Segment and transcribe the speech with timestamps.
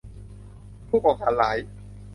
[0.87, 1.57] ผู้ก่อการร้าย